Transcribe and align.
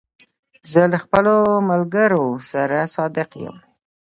زه 0.71 0.81
له 0.91 0.97
خپلو 1.03 1.35
ملګرو 1.69 2.25
سره 2.51 2.77
صادق 2.95 3.29
یم. 3.43 3.57